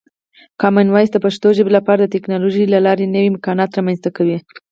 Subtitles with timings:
[0.61, 4.37] کامن وایس د پښتو ژبې لپاره د ټکنالوژۍ له لارې نوې امکانات رامنځته کوي.